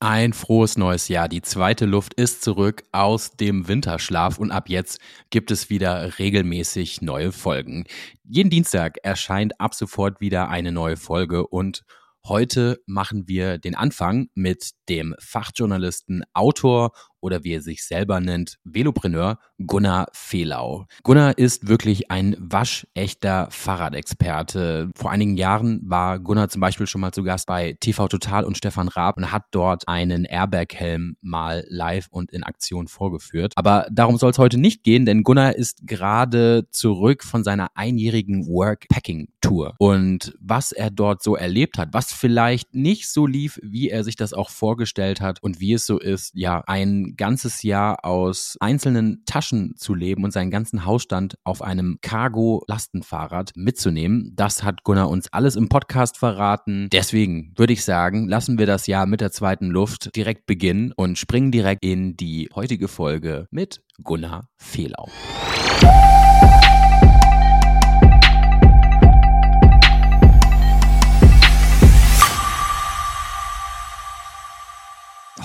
[0.00, 1.28] Ein frohes neues Jahr.
[1.28, 7.02] Die zweite Luft ist zurück aus dem Winterschlaf und ab jetzt gibt es wieder regelmäßig
[7.02, 7.84] neue Folgen.
[8.22, 11.82] Jeden Dienstag erscheint ab sofort wieder eine neue Folge und
[12.24, 18.58] heute machen wir den Anfang mit dem Fachjournalisten, Autor oder wie er sich selber nennt,
[18.64, 20.86] Velopreneur Gunnar Fehlau.
[21.02, 24.90] Gunnar ist wirklich ein waschechter Fahrradexperte.
[24.94, 28.56] Vor einigen Jahren war Gunnar zum Beispiel schon mal zu Gast bei TV Total und
[28.56, 33.52] Stefan Raab und hat dort einen Airbag-Helm mal live und in Aktion vorgeführt.
[33.56, 38.46] Aber darum soll es heute nicht gehen, denn Gunnar ist gerade zurück von seiner einjährigen
[38.46, 39.74] Workpacking-Tour.
[39.78, 44.16] Und was er dort so erlebt hat, was vielleicht nicht so lief, wie er sich
[44.16, 49.22] das auch vorgestellt hat und wie es so ist, ja, ein ganzes Jahr aus einzelnen
[49.26, 54.32] Taschen zu leben und seinen ganzen Hausstand auf einem Cargo-Lastenfahrrad mitzunehmen.
[54.34, 56.88] Das hat Gunnar uns alles im Podcast verraten.
[56.92, 61.18] Deswegen würde ich sagen, lassen wir das Jahr mit der zweiten Luft direkt beginnen und
[61.18, 65.08] springen direkt in die heutige Folge mit Gunnar Fehlau.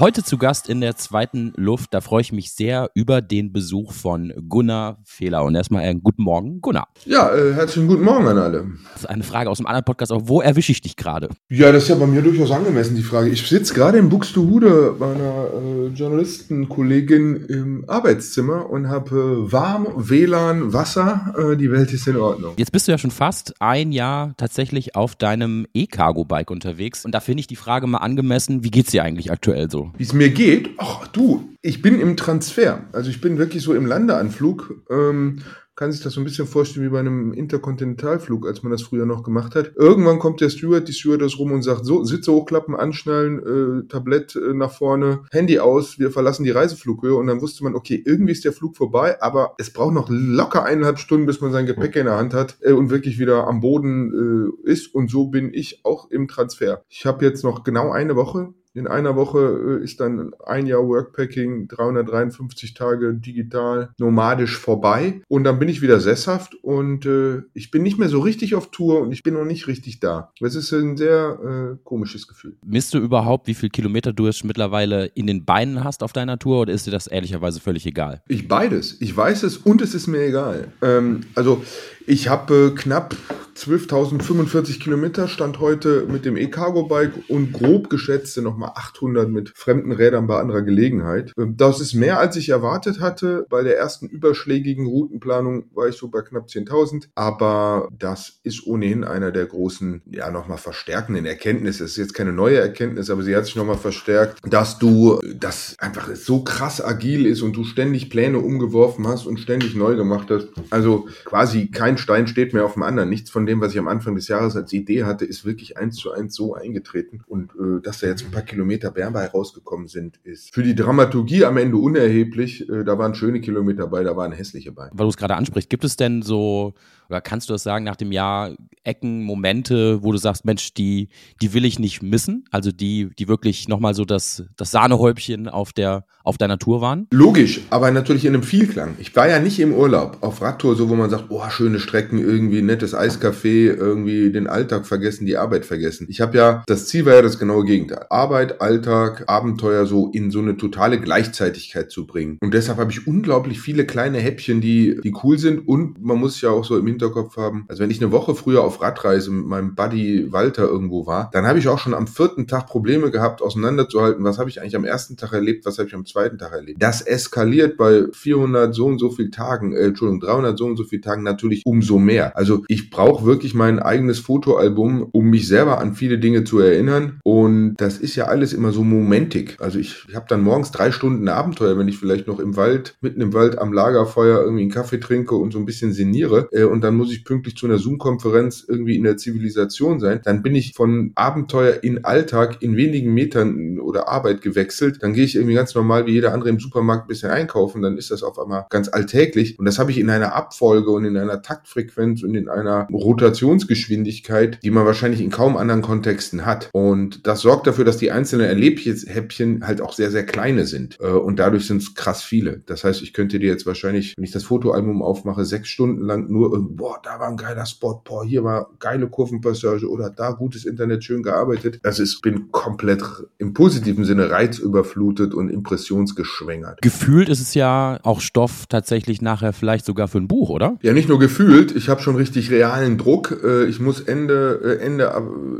[0.04, 3.94] Heute zu Gast in der zweiten Luft, da freue ich mich sehr über den Besuch
[3.94, 5.46] von Gunnar Fehler.
[5.46, 6.90] Und erstmal einen guten Morgen, Gunnar.
[7.06, 8.68] Ja, äh, herzlichen guten Morgen an alle.
[8.92, 11.30] Das ist eine Frage aus einem anderen Podcast, auch wo erwische ich dich gerade?
[11.48, 13.30] Ja, das ist ja bei mir durchaus angemessen, die Frage.
[13.30, 19.88] Ich sitze gerade in Buxtehude bei einer äh, Journalistenkollegin im Arbeitszimmer und habe äh, warm,
[19.96, 21.34] WLAN, Wasser.
[21.38, 22.56] Äh, die Welt ist in Ordnung.
[22.58, 27.06] Jetzt bist du ja schon fast ein Jahr tatsächlich auf deinem E-Cargo-Bike unterwegs.
[27.06, 29.93] Und da finde ich die Frage mal angemessen, wie geht's dir eigentlich aktuell so?
[29.96, 30.72] Wie es mir geht?
[30.78, 32.84] Ach du, ich bin im Transfer.
[32.94, 34.82] Also ich bin wirklich so im Landeanflug.
[34.90, 35.44] Ähm,
[35.76, 39.06] kann sich das so ein bisschen vorstellen wie bei einem Interkontinentalflug, als man das früher
[39.08, 39.72] noch gemacht hat.
[39.76, 44.36] Irgendwann kommt der Steward, die Stewardess rum und sagt, so, Sitze hochklappen, anschnallen, äh, Tablett
[44.36, 48.34] äh, nach vorne, Handy aus, wir verlassen die Reiseflughöhe und dann wusste man, okay, irgendwie
[48.34, 51.96] ist der Flug vorbei, aber es braucht noch locker eineinhalb Stunden, bis man sein Gepäck
[51.96, 55.54] in der Hand hat äh, und wirklich wieder am Boden äh, ist und so bin
[55.54, 56.84] ich auch im Transfer.
[56.88, 60.88] Ich habe jetzt noch genau eine Woche in einer Woche äh, ist dann ein Jahr
[60.88, 65.22] Workpacking, 353 Tage digital, nomadisch vorbei.
[65.28, 68.72] Und dann bin ich wieder sesshaft und äh, ich bin nicht mehr so richtig auf
[68.72, 70.32] Tour und ich bin noch nicht richtig da.
[70.40, 72.58] Das ist ein sehr äh, komisches Gefühl.
[72.66, 76.40] Misst du überhaupt, wie viel Kilometer du jetzt mittlerweile in den Beinen hast auf deiner
[76.40, 78.22] Tour oder ist dir das ehrlicherweise völlig egal?
[78.28, 79.00] Ich beides.
[79.02, 80.70] Ich weiß es und es ist mir egal.
[80.82, 81.64] Ähm, also
[82.08, 83.16] ich habe äh, knapp
[83.56, 90.28] 12.045 Kilometer stand heute mit dem E-Cargo-Bike und grob geschätzte nochmal 800 mit fremden Rädern
[90.28, 91.34] bei anderer Gelegenheit.
[91.38, 93.46] Ähm, das ist mehr, als ich erwartet hatte.
[93.50, 97.10] Bei der ersten überschlägigen Routenplanung war ich so bei knapp 10.000.
[97.16, 101.84] Aber das ist ohnehin einer der großen, ja, nochmal verstärkenden Erkenntnisse.
[101.84, 105.76] Es ist jetzt keine neue Erkenntnis, aber sie hat sich nochmal verstärkt, dass du, das
[105.80, 110.30] einfach so krass agil ist und du ständig Pläne umgeworfen hast und ständig neu gemacht
[110.32, 110.48] hast.
[110.70, 113.10] Also quasi kein Stein steht mehr auf dem anderen.
[113.10, 115.78] Nichts von von dem, was ich am Anfang des Jahres als Idee hatte, ist wirklich
[115.78, 117.26] eins zu eins so eingetreten.
[117.28, 121.44] Und äh, dass da jetzt ein paar Kilometer Bärbei rausgekommen sind, ist für die Dramaturgie
[121.44, 122.70] am Ende unerheblich.
[122.70, 124.90] Äh, da waren schöne Kilometer bei, da waren hässliche bei.
[124.94, 126.74] Weil du es gerade ansprichst, gibt es denn so,
[127.14, 131.08] oder kannst du das sagen, nach dem Jahr Ecken, Momente, wo du sagst, Mensch, die,
[131.42, 132.46] die will ich nicht missen?
[132.52, 137.08] Also die, die wirklich nochmal so das, das Sahnehäubchen auf der, auf deiner Tour waren?
[137.12, 138.96] Logisch, aber natürlich in einem Vielklang.
[139.00, 142.18] Ich war ja nicht im Urlaub auf Radtour, so wo man sagt, oh, schöne Strecken,
[142.18, 146.08] irgendwie nettes Eiscafé Café irgendwie den Alltag vergessen, die Arbeit vergessen.
[146.10, 148.06] Ich habe ja, das Ziel war ja das genaue Gegenteil.
[148.10, 152.38] Arbeit, Alltag, Abenteuer so in so eine totale Gleichzeitigkeit zu bringen.
[152.42, 155.68] Und deshalb habe ich unglaublich viele kleine Häppchen, die, die cool sind.
[155.68, 158.64] Und man muss ja auch so im Hinterkopf haben, also wenn ich eine Woche früher
[158.64, 162.48] auf Radreise mit meinem Buddy Walter irgendwo war, dann habe ich auch schon am vierten
[162.48, 165.96] Tag Probleme gehabt, auseinanderzuhalten, was habe ich eigentlich am ersten Tag erlebt, was habe ich
[165.96, 166.82] am zweiten Tag erlebt.
[166.82, 170.84] Das eskaliert bei 400 so und so viel Tagen, äh, Entschuldigung, 300 so und so
[170.84, 172.36] viel Tagen natürlich umso mehr.
[172.38, 177.20] Also ich brauche wirklich mein eigenes Fotoalbum, um mich selber an viele Dinge zu erinnern.
[177.24, 179.58] Und das ist ja alles immer so momentig.
[179.60, 182.96] Also ich, ich habe dann morgens drei Stunden Abenteuer, wenn ich vielleicht noch im Wald,
[183.02, 186.48] mitten im Wald am Lagerfeuer irgendwie einen Kaffee trinke und so ein bisschen sinniere.
[186.52, 190.22] Äh, und dann muss ich pünktlich zu einer Zoom-Konferenz irgendwie in der Zivilisation sein.
[190.24, 194.98] Dann bin ich von Abenteuer in Alltag in wenigen Metern oder Arbeit gewechselt.
[195.02, 197.82] Dann gehe ich irgendwie ganz normal wie jeder andere im Supermarkt ein bisschen einkaufen.
[197.82, 199.60] Dann ist das auf einmal ganz alltäglich.
[199.60, 204.60] Und das habe ich in einer Abfolge und in einer Taktfrequenz und in einer Rotationsgeschwindigkeit,
[204.64, 206.70] die man wahrscheinlich in kaum anderen Kontexten hat.
[206.74, 210.98] Und das sorgt dafür, dass die einzelnen Erlebhäppchen halt auch sehr, sehr kleine sind.
[211.00, 212.62] Äh, und dadurch sind es krass viele.
[212.66, 216.30] Das heißt, ich könnte dir jetzt wahrscheinlich, wenn ich das Fotoalbum aufmache, sechs Stunden lang
[216.30, 220.66] nur boah, da war ein geiler Spot, boah, hier war geile Kurvenpassage oder da gutes
[220.66, 221.80] Internet, schön gearbeitet.
[221.84, 223.04] Also ich bin komplett
[223.38, 226.82] im positiven Sinne reizüberflutet und impressionsgeschwängert.
[226.82, 230.78] Gefühlt ist es ja auch Stoff tatsächlich nachher vielleicht sogar für ein Buch, oder?
[230.82, 233.40] Ja, nicht nur gefühlt, ich habe schon richtig realen Druck.
[233.44, 235.12] Äh, ich muss Ende, äh, Ende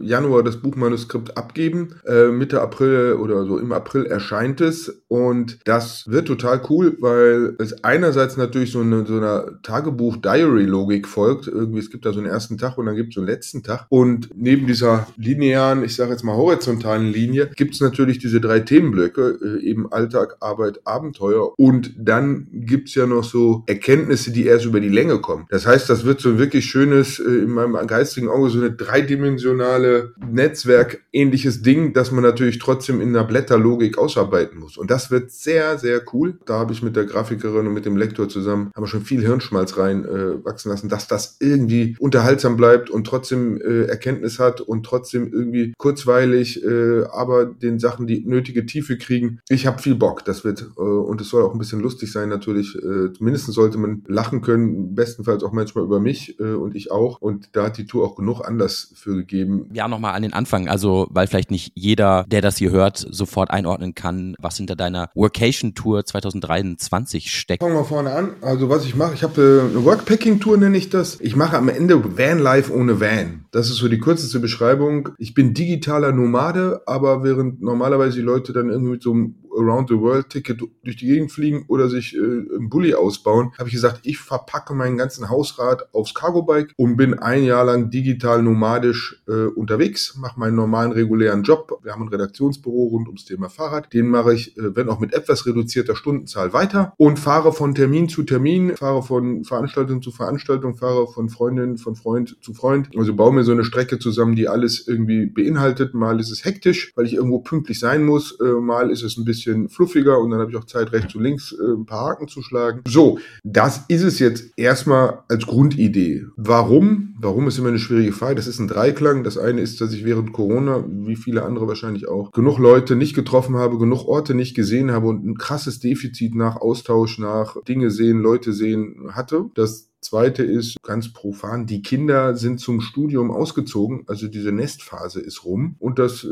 [0.02, 1.96] Januar das Buchmanuskript abgeben.
[2.06, 7.56] Äh, Mitte April oder so im April erscheint es und das wird total cool, weil
[7.60, 11.48] es einerseits natürlich so eine, so einer Tagebuch-Diary-Logik folgt.
[11.48, 13.64] Irgendwie, es gibt da so einen ersten Tag und dann gibt es so einen letzten
[13.64, 13.86] Tag.
[13.90, 18.60] Und neben dieser linearen, ich sage jetzt mal horizontalen Linie, gibt es natürlich diese drei
[18.60, 21.54] Themenblöcke, äh, eben Alltag, Arbeit, Abenteuer.
[21.58, 25.46] Und dann gibt es ja noch so Erkenntnisse, die erst über die Länge kommen.
[25.50, 28.72] Das heißt, das wird so ein wirklich schönes, äh, in meinem geistigen Auge, so eine
[28.72, 34.78] dreidimensionale Netzwerk ähnliches Ding, das man natürlich trotzdem in einer Blätterlogik ausarbeiten muss.
[34.78, 36.40] Und das wird sehr, sehr cool.
[36.46, 39.22] Da habe ich mit der Grafikerin und mit dem Lektor zusammen, haben wir schon viel
[39.22, 44.62] Hirnschmalz rein äh, wachsen lassen, dass das irgendwie unterhaltsam bleibt und trotzdem äh, Erkenntnis hat
[44.62, 49.40] und trotzdem irgendwie kurzweilig, äh, aber den Sachen die nötige Tiefe kriegen.
[49.50, 50.24] Ich habe viel Bock.
[50.24, 52.76] Das wird äh, und es soll auch ein bisschen lustig sein natürlich.
[52.76, 57.20] Äh, mindestens sollte man lachen können, bestenfalls auch manchmal über mich äh, und ich auch.
[57.20, 59.70] Und da hat die Tour auch genug Anlass für gegeben.
[59.74, 60.68] Ja, nochmal an den Anfang.
[60.68, 65.10] Also, weil vielleicht nicht jeder, der das hier hört, sofort einordnen kann, was hinter deiner
[65.16, 67.64] Workation-Tour 2023 steckt.
[67.64, 68.34] Fangen wir vorne an.
[68.42, 71.20] Also, was ich mache, ich habe äh, eine Workpacking-Tour, nenne ich das.
[71.22, 73.46] Ich mache am Ende Van-Life ohne Van.
[73.52, 75.10] Das ist so die kürzeste Beschreibung.
[75.18, 79.90] Ich bin digitaler Nomade, aber während normalerweise die Leute dann irgendwie mit so einem Around
[79.90, 83.76] the World Ticket durch die Gegend fliegen oder sich äh, einen Bulli ausbauen, habe ich
[83.76, 88.42] gesagt, ich verpacke meinen ganzen Hausrat aufs Cargo Bike und bin ein Jahr lang digital
[88.42, 91.80] nomadisch äh, unterwegs, mache meinen normalen regulären Job.
[91.84, 93.94] Wir haben ein Redaktionsbüro rund ums Thema Fahrrad.
[93.94, 98.10] Den mache ich, äh, wenn auch mit etwas reduzierter Stundenzahl weiter und fahre von Termin
[98.10, 102.90] zu Termin, fahre von Veranstaltung zu Veranstaltung, fahre von Freundin, von Freund zu Freund.
[102.98, 105.94] Also baue mir so eine Strecke zusammen, die alles irgendwie beinhaltet.
[105.94, 108.40] Mal ist es hektisch, weil ich irgendwo pünktlich sein muss.
[108.40, 111.16] Äh, mal ist es ein bisschen bisschen fluffiger und dann habe ich auch Zeit, rechts
[111.16, 112.82] und links äh, ein paar Haken zu schlagen.
[112.88, 116.26] So, das ist es jetzt erstmal als Grundidee.
[116.36, 117.16] Warum?
[117.20, 118.36] Warum ist immer eine schwierige Frage.
[118.36, 119.24] Das ist ein Dreiklang.
[119.24, 123.16] Das eine ist, dass ich während Corona, wie viele andere wahrscheinlich auch, genug Leute nicht
[123.16, 127.90] getroffen habe, genug Orte nicht gesehen habe und ein krasses Defizit nach Austausch, nach Dinge
[127.92, 129.46] sehen, Leute sehen hatte.
[129.56, 135.46] Das Zweite ist ganz profan, die Kinder sind zum Studium ausgezogen, also diese Nestphase ist
[135.46, 135.76] rum.
[135.80, 136.28] Und das äh,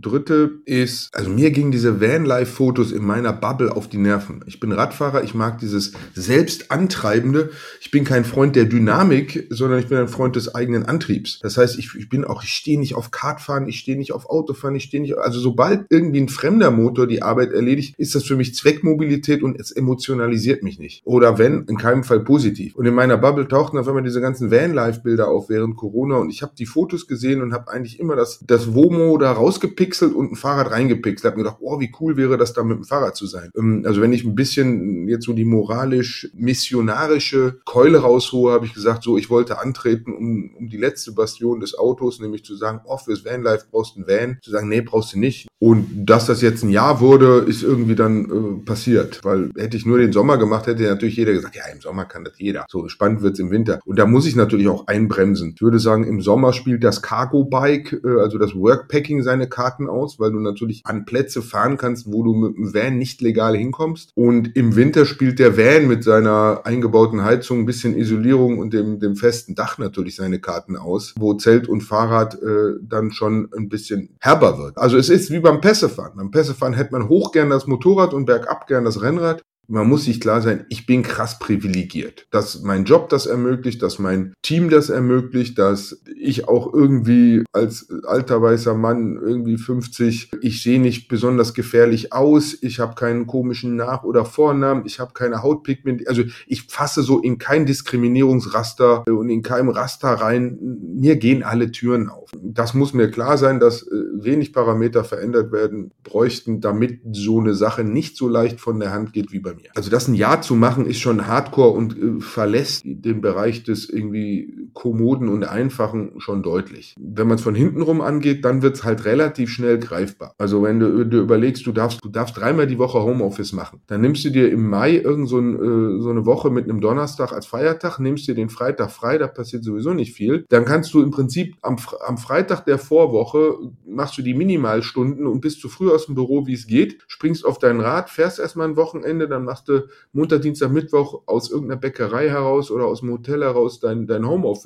[0.00, 4.44] Dritte ist, also mir gingen diese Vanlife-Fotos in meiner Bubble auf die Nerven.
[4.46, 7.50] Ich bin Radfahrer, ich mag dieses Selbstantreibende.
[7.80, 11.38] Ich bin kein Freund der Dynamik, sondern ich bin ein Freund des eigenen Antriebs.
[11.40, 14.26] Das heißt, ich, ich bin auch, ich stehe nicht auf Kartfahren, ich stehe nicht auf
[14.26, 18.24] Autofahren, ich stehe nicht, also sobald irgendwie ein fremder Motor die Arbeit erledigt, ist das
[18.24, 21.02] für mich Zweckmobilität und es emotionalisiert mich nicht.
[21.04, 22.74] Oder wenn, in keinem Fall positiv.
[22.74, 26.30] Und in meiner meiner Bubble tauchten auf einmal diese ganzen Vanlife-Bilder auf während Corona und
[26.30, 30.32] ich habe die Fotos gesehen und habe eigentlich immer das, das Womo da rausgepixelt und
[30.32, 31.24] ein Fahrrad reingepixelt.
[31.24, 33.50] Habe mir gedacht, oh, wie cool wäre das da mit dem Fahrrad zu sein.
[33.56, 39.04] Ähm, also wenn ich ein bisschen jetzt so die moralisch-missionarische Keule raushole, habe ich gesagt,
[39.04, 42.96] so, ich wollte antreten, um, um die letzte Bastion des Autos, nämlich zu sagen, oh,
[42.96, 44.38] fürs Vanlife brauchst du ein Van.
[44.42, 45.48] Zu sagen, nee, brauchst du nicht.
[45.58, 49.24] Und dass das jetzt ein Jahr wurde, ist irgendwie dann äh, passiert.
[49.24, 52.24] Weil hätte ich nur den Sommer gemacht, hätte natürlich jeder gesagt, ja, im Sommer kann
[52.24, 52.66] das jeder.
[52.68, 53.80] So, spannend wird's im Winter.
[53.84, 55.52] Und da muss ich natürlich auch einbremsen.
[55.54, 59.88] Ich würde sagen, im Sommer spielt das Cargo Bike, äh, also das Workpacking seine Karten
[59.88, 63.56] aus, weil du natürlich an Plätze fahren kannst, wo du mit dem Van nicht legal
[63.56, 64.12] hinkommst.
[64.14, 69.00] Und im Winter spielt der Van mit seiner eingebauten Heizung, ein bisschen Isolierung und dem,
[69.00, 73.68] dem festen Dach natürlich seine Karten aus, wo Zelt und Fahrrad äh, dann schon ein
[73.68, 74.78] bisschen herber wird.
[74.78, 76.16] Also es ist wie beim Pässefahren.
[76.16, 80.04] Beim Pässefahren hätte man hoch gern das Motorrad und bergab gern das Rennrad man muss
[80.04, 82.26] sich klar sein, ich bin krass privilegiert.
[82.30, 87.88] Dass mein Job das ermöglicht, dass mein Team das ermöglicht, dass ich auch irgendwie als
[88.06, 93.76] alter weißer Mann, irgendwie 50, ich sehe nicht besonders gefährlich aus, ich habe keinen komischen
[93.76, 99.28] Nach- oder Vornamen, ich habe keine Hautpigment, also ich fasse so in kein Diskriminierungsraster und
[99.28, 100.58] in keinem Raster rein.
[100.96, 102.30] Mir gehen alle Türen auf.
[102.42, 107.54] Das muss mir klar sein, dass äh, wenig Parameter verändert werden bräuchten, damit so eine
[107.54, 109.70] Sache nicht so leicht von der Hand geht wie bei mir.
[109.74, 113.88] Also das ein Jahr zu machen, ist schon hardcore und äh, verlässt den Bereich des
[113.88, 116.94] irgendwie kommoden und einfachen schon deutlich.
[116.98, 120.34] Wenn man es von hinten rum angeht, dann wird es halt relativ schnell greifbar.
[120.38, 124.00] Also wenn du dir überlegst, du darfst, du darfst dreimal die Woche Homeoffice machen, dann
[124.00, 127.32] nimmst du dir im Mai irgend so, ein, äh, so eine Woche mit einem Donnerstag
[127.32, 130.44] als Feiertag, nimmst dir den Freitag frei, da passiert sowieso nicht viel.
[130.48, 131.76] Dann kannst du im Prinzip am,
[132.06, 136.46] am Freitag der Vorwoche machst du die Minimalstunden und bist zu früh aus dem Büro,
[136.46, 140.42] wie es geht, springst auf dein Rad, fährst erstmal ein Wochenende, dann machst du Montag,
[140.42, 144.63] Dienstag, Mittwoch aus irgendeiner Bäckerei heraus oder aus dem Hotel heraus dein, dein Homeoffice.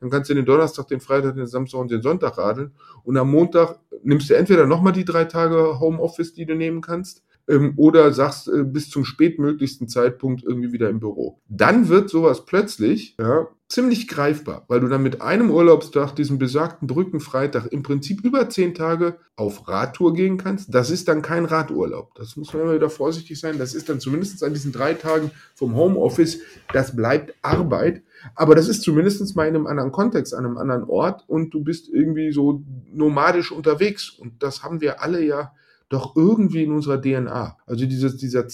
[0.00, 2.72] Dann kannst du den Donnerstag, den Freitag, den Samstag und den Sonntag radeln.
[3.04, 7.22] Und am Montag nimmst du entweder nochmal die drei Tage Homeoffice, die du nehmen kannst,
[7.48, 11.40] ähm, oder sagst äh, bis zum spätmöglichsten Zeitpunkt irgendwie wieder im Büro.
[11.48, 16.86] Dann wird sowas plötzlich ja, ziemlich greifbar, weil du dann mit einem Urlaubstag, diesem besagten
[16.86, 20.74] Brückenfreitag, im Prinzip über zehn Tage auf Radtour gehen kannst.
[20.74, 22.14] Das ist dann kein Radurlaub.
[22.14, 23.58] Das muss man immer wieder vorsichtig sein.
[23.58, 26.40] Das ist dann zumindest an diesen drei Tagen vom Homeoffice,
[26.72, 28.02] das bleibt Arbeit.
[28.34, 31.62] Aber das ist zumindest mal in einem anderen Kontext, an einem anderen Ort und du
[31.62, 34.10] bist irgendwie so nomadisch unterwegs.
[34.10, 35.52] Und das haben wir alle ja
[35.88, 37.56] doch irgendwie in unserer DNA.
[37.66, 38.48] Also dieses, dieser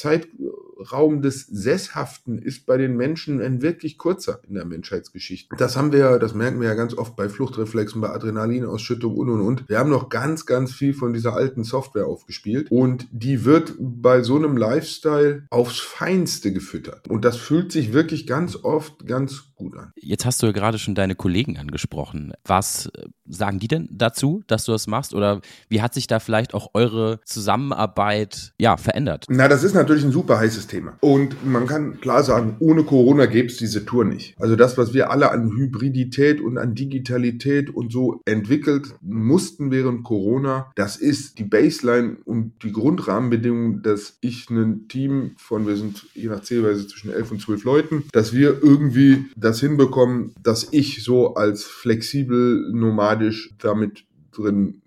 [0.77, 5.55] Zeitraum des Sesshaften ist bei den Menschen ein wirklich kurzer in der Menschheitsgeschichte.
[5.57, 9.41] Das haben wir, das merken wir ja ganz oft bei Fluchtreflexen, bei Adrenalinausschüttung und und
[9.41, 9.69] und.
[9.69, 14.23] Wir haben noch ganz, ganz viel von dieser alten Software aufgespielt und die wird bei
[14.23, 17.09] so einem Lifestyle aufs Feinste gefüttert.
[17.09, 19.93] Und das fühlt sich wirklich ganz oft ganz gut an.
[19.97, 22.33] Jetzt hast du ja gerade schon deine Kollegen angesprochen.
[22.45, 25.15] Was äh, sagen die denn dazu, dass du das machst?
[25.15, 29.27] Oder wie hat sich da vielleicht auch eure Zusammenarbeit ja, verändert?
[29.29, 30.97] Na, das ist natürlich ein super heißes Thema.
[31.01, 34.35] Und man kann klar sagen, ohne Corona gäbe es diese Tour nicht.
[34.39, 40.05] Also das, was wir alle an Hybridität und an Digitalität und so entwickelt mussten während
[40.05, 46.07] Corona, das ist die Baseline und die Grundrahmenbedingungen, dass ich ein Team von, wir sind
[46.15, 51.03] je nach Zählweise zwischen elf und zwölf Leuten, dass wir irgendwie das hinbekommen, dass ich
[51.03, 54.81] so als flexibel nomadisch damit drin.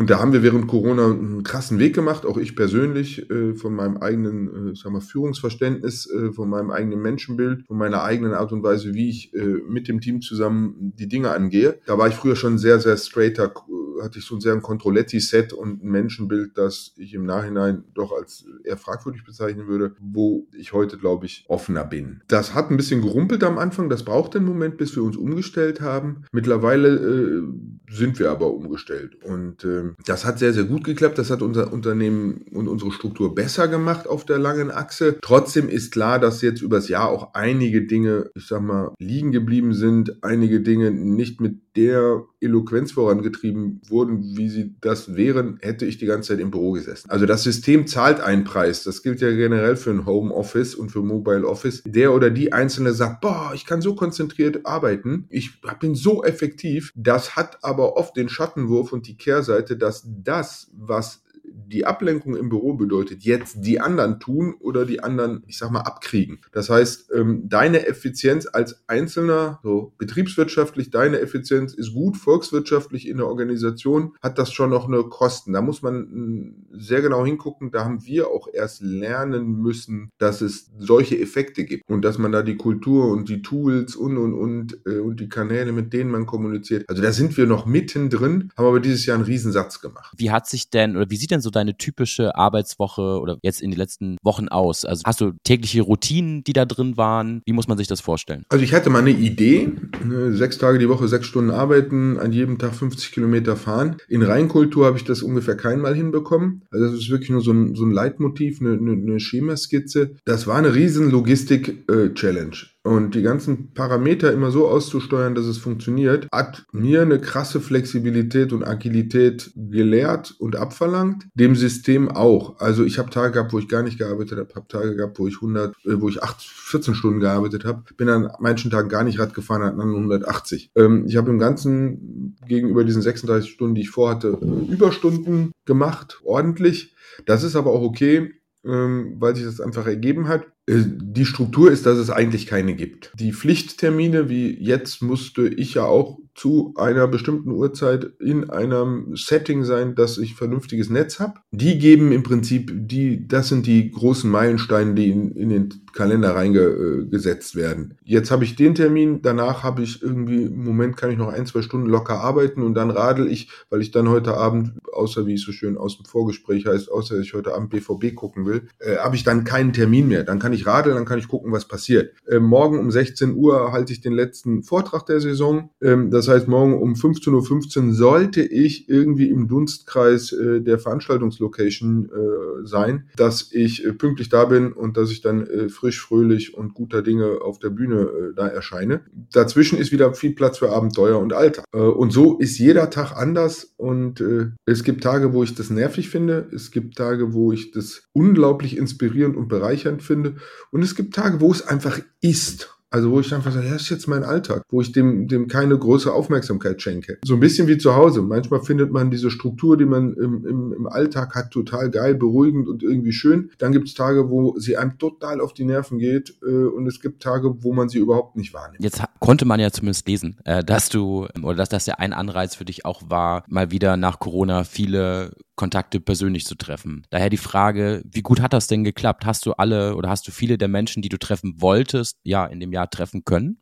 [0.00, 3.74] Und da haben wir während Corona einen krassen Weg gemacht, auch ich persönlich, äh, von
[3.74, 8.50] meinem eigenen, äh, sag mal, Führungsverständnis, äh, von meinem eigenen Menschenbild, von meiner eigenen Art
[8.50, 11.80] und Weise, wie ich äh, mit dem Team zusammen die Dinge angehe.
[11.84, 13.52] Da war ich früher schon sehr, sehr straighter,
[14.00, 18.12] hatte ich so ein sehr ein Controletti-Set und ein Menschenbild, das ich im Nachhinein doch
[18.12, 22.22] als eher fragwürdig bezeichnen würde, wo ich heute, glaube ich, offener bin.
[22.28, 25.82] Das hat ein bisschen gerumpelt am Anfang, das braucht einen Moment, bis wir uns umgestellt
[25.82, 26.24] haben.
[26.32, 27.42] Mittlerweile äh,
[27.90, 29.66] sind wir aber umgestellt und
[30.04, 31.18] das hat sehr, sehr gut geklappt.
[31.18, 35.18] Das hat unser Unternehmen und unsere Struktur besser gemacht auf der langen Achse.
[35.20, 39.74] Trotzdem ist klar, dass jetzt übers Jahr auch einige Dinge, ich sag mal, liegen geblieben
[39.74, 45.98] sind, einige Dinge nicht mit der Eloquenz vorangetrieben wurden, wie sie das wären, hätte ich
[45.98, 47.10] die ganze Zeit im Büro gesessen.
[47.10, 48.82] Also das System zahlt einen Preis.
[48.82, 51.82] Das gilt ja generell für ein Home Office und für Mobile Office.
[51.84, 56.92] Der oder die Einzelne sagt, boah, ich kann so konzentriert arbeiten, ich bin so effektiv.
[56.96, 62.48] Das hat aber oft den Schattenwurf und die Kehrseite, dass das, was die Ablenkung im
[62.48, 66.40] Büro bedeutet, jetzt die anderen tun oder die anderen, ich sag mal, abkriegen.
[66.52, 73.18] Das heißt, ähm, deine Effizienz als Einzelner, so betriebswirtschaftlich, deine Effizienz ist gut, volkswirtschaftlich in
[73.18, 75.52] der Organisation hat das schon noch eine Kosten.
[75.52, 77.70] Da muss man mm, sehr genau hingucken.
[77.70, 82.32] Da haben wir auch erst lernen müssen, dass es solche Effekte gibt und dass man
[82.32, 86.10] da die Kultur und die Tools und und und äh, und die Kanäle, mit denen
[86.10, 86.84] man kommuniziert.
[86.88, 90.14] Also da sind wir noch mittendrin, haben aber dieses Jahr einen Riesensatz gemacht.
[90.16, 93.70] Wie hat sich denn oder wie sieht denn so deine typische Arbeitswoche oder jetzt in
[93.70, 94.84] den letzten Wochen aus?
[94.84, 97.42] Also hast du tägliche Routinen, die da drin waren?
[97.46, 98.44] Wie muss man sich das vorstellen?
[98.48, 99.72] Also ich hatte mal eine Idee,
[100.04, 103.96] ne, sechs Tage die Woche, sechs Stunden arbeiten, an jedem Tag 50 Kilometer fahren.
[104.08, 106.62] In Reinkultur habe ich das ungefähr keinmal hinbekommen.
[106.70, 110.16] Also das ist wirklich nur so ein, so ein Leitmotiv, eine, eine, eine Schemaskizze.
[110.24, 112.56] Das war eine riesen Logistik-Challenge.
[112.82, 118.54] Und die ganzen Parameter immer so auszusteuern, dass es funktioniert, hat mir eine krasse Flexibilität
[118.54, 121.26] und Agilität gelehrt und abverlangt.
[121.34, 122.58] Dem System auch.
[122.58, 125.26] Also ich habe Tage gehabt, wo ich gar nicht gearbeitet habe, habe Tage gehabt, wo
[125.26, 129.04] ich 100, äh, wo ich 8, 14 Stunden gearbeitet habe, bin an manchen Tagen gar
[129.04, 130.70] nicht Rad gefahren, an anderen 180.
[130.74, 134.38] Ähm, ich habe im Ganzen gegenüber diesen 36 Stunden, die ich vorhatte,
[134.70, 136.94] Überstunden gemacht, ordentlich.
[137.26, 138.32] Das ist aber auch okay,
[138.64, 140.46] ähm, weil sich das einfach ergeben hat.
[140.66, 143.12] Äh, die Struktur ist, dass es eigentlich keine gibt.
[143.14, 149.64] Die Pflichttermine, wie jetzt musste ich ja auch zu einer bestimmten Uhrzeit in einem Setting
[149.64, 151.34] sein, dass ich vernünftiges Netz habe.
[151.50, 156.34] Die geben im Prinzip die, das sind die großen Meilensteine, die in, in den Kalender
[156.34, 157.98] reingesetzt werden.
[158.04, 161.46] Jetzt habe ich den Termin, danach habe ich irgendwie, im Moment kann ich noch ein,
[161.46, 165.34] zwei Stunden locker arbeiten und dann radel ich, weil ich dann heute Abend, außer wie
[165.34, 168.68] es so schön aus dem Vorgespräch heißt, außer dass ich heute Abend BVB gucken will,
[168.78, 170.22] äh, habe ich dann keinen Termin mehr.
[170.22, 172.14] Dann kann ich ich radeln, dann kann ich gucken, was passiert.
[172.28, 175.70] Ähm, morgen um 16 Uhr halte ich den letzten Vortrag der Saison.
[175.82, 182.10] Ähm, das heißt, morgen um 15.15 Uhr sollte ich irgendwie im Dunstkreis äh, der Veranstaltungslocation
[182.10, 186.54] äh, sein, dass ich äh, pünktlich da bin und dass ich dann äh, frisch, fröhlich
[186.54, 189.02] und guter Dinge auf der Bühne äh, da erscheine.
[189.32, 191.64] Dazwischen ist wieder viel Platz für Abenteuer und Alter.
[191.72, 194.22] Äh, und so ist jeder Tag anders und
[194.66, 196.48] es gibt Tage, wo ich das nervig finde.
[196.54, 200.36] Es gibt Tage, wo ich das unglaublich inspirierend und bereichernd finde.
[200.70, 202.68] Und es gibt Tage, wo es einfach ist.
[202.92, 205.78] Also wo ich einfach sage, das ist jetzt mein Alltag, wo ich dem, dem keine
[205.78, 207.18] große Aufmerksamkeit schenke.
[207.24, 208.20] So ein bisschen wie zu Hause.
[208.20, 212.68] Manchmal findet man diese Struktur, die man im, im, im Alltag hat, total geil, beruhigend
[212.68, 213.50] und irgendwie schön.
[213.58, 217.00] Dann gibt es Tage, wo sie einem total auf die Nerven geht äh, und es
[217.00, 218.82] gibt Tage, wo man sie überhaupt nicht wahrnimmt.
[218.82, 222.56] Jetzt konnte man ja zumindest lesen, äh, dass du, oder dass das ja ein Anreiz
[222.56, 225.30] für dich auch war, mal wieder nach Corona viele
[225.60, 227.02] Kontakte persönlich zu treffen.
[227.10, 229.26] Daher die Frage, wie gut hat das denn geklappt?
[229.26, 232.60] Hast du alle oder hast du viele der Menschen, die du treffen wolltest, ja, in
[232.60, 233.60] dem Jahr treffen können?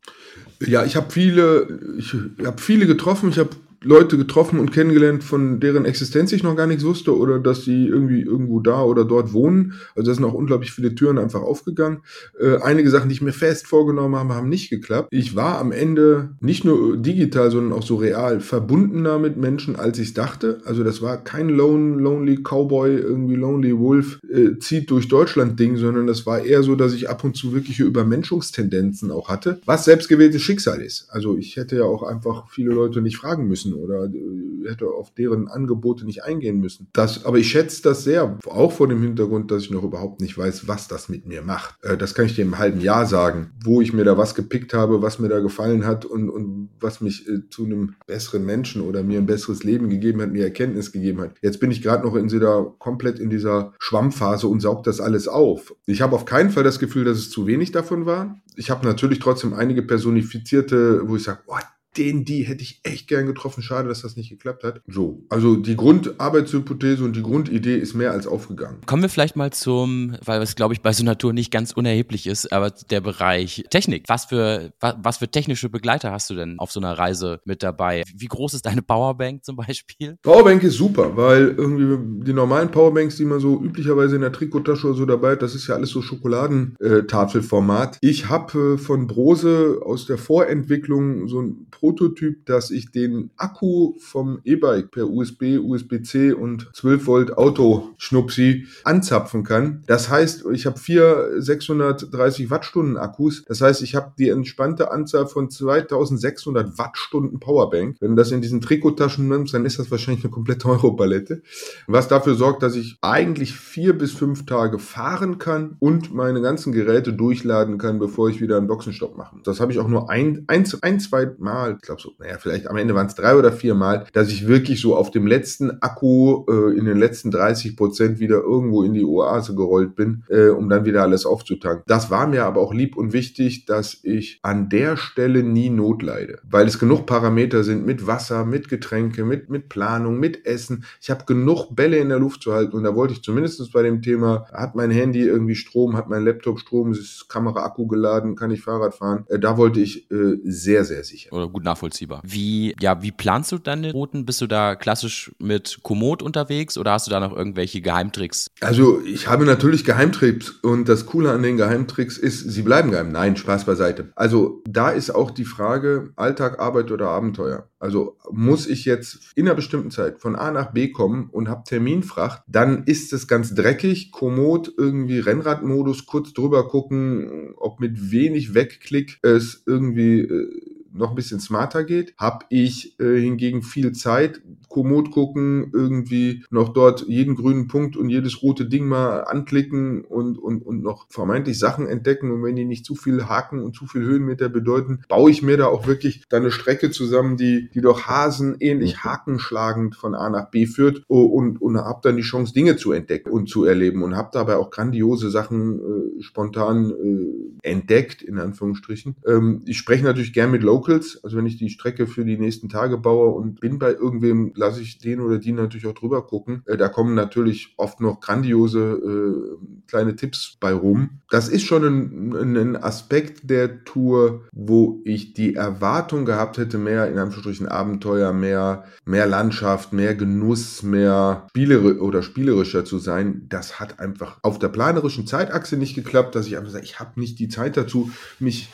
[0.61, 2.14] Ja, ich habe viele, ich
[2.47, 3.31] habe viele getroffen.
[3.31, 3.50] Ich habe
[3.82, 7.87] Leute getroffen und kennengelernt, von deren Existenz ich noch gar nichts wusste oder dass sie
[7.87, 9.75] irgendwie irgendwo da oder dort wohnen.
[9.94, 11.99] Also da sind auch unglaublich viele Türen einfach aufgegangen.
[12.40, 15.08] Äh, einige Sachen, die ich mir fest vorgenommen habe, haben nicht geklappt.
[15.12, 19.99] Ich war am Ende nicht nur digital, sondern auch so real verbundener mit Menschen, als
[19.99, 20.61] ich dachte.
[20.64, 25.76] Also das war kein Lone, Lonely Cowboy, irgendwie Lonely Wolf, äh, zieht durch Deutschland Ding,
[25.76, 29.85] sondern das war eher so, dass ich ab und zu wirkliche Übermenschungstendenzen auch hatte, was
[29.85, 31.06] selbstgewähltes Schicksal ist.
[31.11, 34.87] Also ich hätte ja auch einfach viele Leute nicht fragen müssen müssen oder äh, hätte
[34.88, 36.88] auf deren Angebote nicht eingehen müssen.
[36.92, 40.37] Das, aber ich schätze das sehr, auch vor dem Hintergrund, dass ich noch überhaupt nicht
[40.37, 41.76] weiß, was das mit mir macht.
[41.82, 44.75] Äh, das kann ich dir im halben Jahr sagen, wo ich mir da was gepickt
[44.75, 48.82] habe, was mir da gefallen hat und, und was mich äh, zu einem besseren Menschen
[48.82, 51.34] oder mir ein besseres Leben gegeben hat, mir Erkenntnis gegeben hat.
[51.42, 55.28] Jetzt bin ich gerade noch in dieser komplett in dieser Schwammphase und saug das alles
[55.28, 55.75] auf.
[55.87, 58.40] Ich habe auf keinen Fall das Gefühl, dass es zu wenig davon war.
[58.56, 61.56] Ich habe natürlich trotzdem einige personifizierte, wo ich sage, oh,
[61.99, 63.62] den, die hätte ich echt gern getroffen.
[63.62, 64.81] Schade, dass das nicht geklappt hat.
[64.87, 68.78] So, also die Grundarbeitshypothese und die Grundidee ist mehr als aufgegangen.
[68.87, 72.26] Kommen wir vielleicht mal zum, weil es glaube ich bei so Natur nicht ganz unerheblich
[72.26, 74.05] ist, aber der Bereich Technik.
[74.07, 77.62] Was für, was, was für technische Begleiter hast du denn auf so einer Reise mit
[77.62, 78.05] dabei?
[78.14, 80.17] Wie groß ist deine Powerbank zum Beispiel?
[80.23, 84.87] Powerbank ist super, weil irgendwie die normalen Powerbanks, die man so üblicherweise in der Trikottasche
[84.88, 87.99] oder so dabei hat, das ist ja alles so Schokoladentafelformat.
[88.00, 93.95] Ich habe äh, von Brose aus der Vorentwicklung so ein Prototyp, dass ich den Akku
[93.99, 99.85] vom E-Bike per USB, USB-C und 12 Volt Auto-Schnupsi anzapfen kann.
[99.87, 103.42] Das heißt, ich habe vier 630 Wattstunden Akkus.
[103.46, 107.96] Das heißt, ich habe die entspannte Anzahl von 2600 Wattstunden Powerbank.
[108.01, 111.40] Wenn du das in diesen Trikottaschen nimmst, dann ist das wahrscheinlich eine komplette Europalette.
[111.87, 116.72] Was dafür sorgt, dass ich eigentlich vier bis fünf Tage fahren kann und meine ganzen
[116.72, 119.37] Geräte durchladen kann, bevor ich wieder einen Boxenstopp mache.
[119.44, 122.67] Das habe ich auch nur ein, ein, ein zwei Mal, ich glaube so, naja, vielleicht
[122.67, 125.81] am Ende waren es drei oder vier Mal, dass ich wirklich so auf dem letzten
[125.81, 130.49] Akku äh, in den letzten 30 Prozent wieder irgendwo in die Oase gerollt bin, äh,
[130.49, 131.85] um dann wieder alles aufzutanken.
[131.87, 136.03] Das war mir aber auch lieb und wichtig, dass ich an der Stelle nie Not
[136.03, 140.85] leide, weil es genug Parameter sind mit Wasser, mit Getränke, mit, mit Planung, mit Essen.
[141.01, 143.83] Ich habe genug Bälle in der Luft zu halten und da wollte ich zumindest bei
[143.83, 148.35] dem Thema, hat mein Handy irgendwie Strom, hat mein Laptop Strom, ist Kamera Akku geladen,
[148.35, 149.25] kann ich Fahrrad fahren.
[149.29, 151.33] Äh, da wollte ich äh, sehr, sehr sicher.
[151.33, 152.23] Oder gut nachvollziehbar.
[152.25, 154.25] Wie, ja, wie planst du deine Routen?
[154.25, 158.47] Bist du da klassisch mit Komoot unterwegs oder hast du da noch irgendwelche Geheimtricks?
[158.61, 163.11] Also ich habe natürlich Geheimtricks und das Coole an den Geheimtricks ist, sie bleiben geheim.
[163.11, 164.12] Nein, Spaß beiseite.
[164.14, 167.68] Also da ist auch die Frage Alltag, Arbeit oder Abenteuer.
[167.81, 171.64] Also muss ich jetzt in einer bestimmten Zeit von A nach B kommen und habe
[171.64, 174.11] Terminfracht, dann ist es ganz dreckig.
[174.12, 181.14] Komoot irgendwie Rennradmodus, kurz drüber gucken, ob mit wenig Wegklick es irgendwie äh, noch ein
[181.14, 187.35] bisschen smarter geht, habe ich äh, hingegen viel Zeit, Komoot gucken, irgendwie noch dort jeden
[187.35, 192.31] grünen Punkt und jedes rote Ding mal anklicken und, und, und noch vermeintlich Sachen entdecken.
[192.31, 195.57] Und wenn die nicht zu viel Haken und zu viel Höhenmeter bedeuten, baue ich mir
[195.57, 199.05] da auch wirklich dann eine Strecke zusammen, die, die doch Hasen ähnlich mhm.
[199.05, 203.31] hakenschlagend von A nach B führt und, und habe dann die Chance, Dinge zu entdecken
[203.31, 209.16] und zu erleben und habe dabei auch grandiose Sachen äh, spontan äh, entdeckt, in Anführungsstrichen.
[209.27, 211.23] Ähm, ich spreche natürlich gern mit Local Locals.
[211.23, 214.81] Also wenn ich die Strecke für die nächsten Tage baue und bin bei irgendwem, lasse
[214.81, 216.62] ich den oder die natürlich auch drüber gucken.
[216.67, 221.21] Äh, da kommen natürlich oft noch grandiose äh, kleine Tipps bei rum.
[221.31, 227.11] Das ist schon ein, ein Aspekt der Tour, wo ich die Erwartung gehabt hätte, mehr
[227.11, 233.47] in Anführungsstrichen Abenteuer, mehr, mehr Landschaft, mehr Genuss, mehr spielere oder spielerischer zu sein.
[233.49, 237.19] Das hat einfach auf der planerischen Zeitachse nicht geklappt, dass ich einfach sage, ich habe
[237.19, 238.69] nicht die Zeit dazu, mich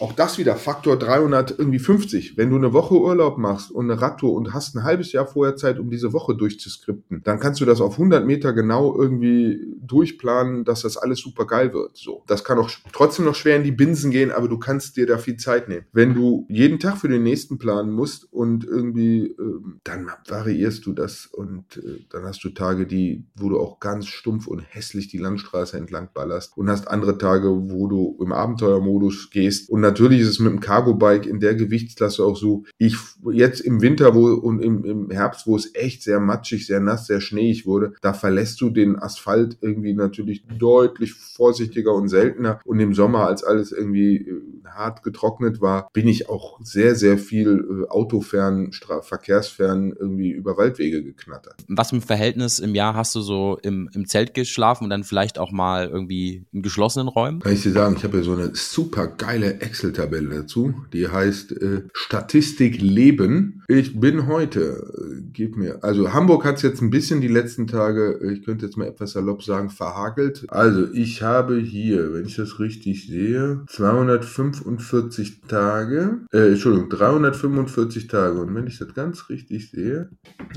[0.00, 2.36] auch das wieder Faktor 350.
[2.36, 5.56] Wenn du eine Woche Urlaub machst und eine Radtour und hast ein halbes Jahr vorher
[5.56, 10.64] Zeit, um diese Woche durchzuskripten, dann kannst du das auf 100 Meter genau irgendwie durchplanen,
[10.64, 11.96] dass das alles super geil wird.
[11.96, 15.06] So, das kann auch trotzdem noch schwer in die Binsen gehen, aber du kannst dir
[15.06, 15.86] da viel Zeit nehmen.
[15.92, 20.92] Wenn du jeden Tag für den nächsten planen musst und irgendwie, äh, dann variierst du
[20.92, 25.08] das und äh, dann hast du Tage, die, wo du auch ganz stumpf und hässlich
[25.08, 30.20] die Landstraße entlang ballerst und hast andere Tage, wo du im Abenteuermodus gehst und natürlich
[30.20, 32.96] ist es mit dem Cargo-Bike in der Gewichtsklasse auch so, ich
[33.30, 37.06] jetzt im Winter wo, und im, im Herbst, wo es echt sehr matschig, sehr nass,
[37.06, 42.60] sehr schneeig wurde, da verlässt du den Asphalt irgendwie natürlich deutlich vorsichtiger und seltener.
[42.64, 44.42] Und im Sommer, als alles irgendwie äh,
[44.74, 48.70] hart getrocknet war, bin ich auch sehr, sehr viel äh, autofern,
[49.02, 51.54] verkehrsfern irgendwie über Waldwege geknattert.
[51.68, 55.38] Was im Verhältnis im Jahr hast du so im, im Zelt geschlafen und dann vielleicht
[55.38, 57.40] auch mal irgendwie in geschlossenen Räumen?
[57.40, 61.52] Kann ich dir sagen, ich habe ja so eine super geile Excel-Tabelle dazu, die heißt
[61.52, 63.63] äh, Statistik Leben.
[63.66, 67.66] Ich bin heute, äh, gib mir, also Hamburg hat es jetzt ein bisschen die letzten
[67.66, 70.44] Tage, äh, ich könnte jetzt mal etwas salopp sagen, verhagelt.
[70.48, 78.38] Also ich habe hier, wenn ich das richtig sehe, 245 Tage, äh, Entschuldigung, 345 Tage.
[78.40, 80.10] Und wenn ich das ganz richtig sehe,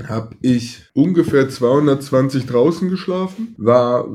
[0.06, 4.06] habe ich ungefähr 220 draußen geschlafen, war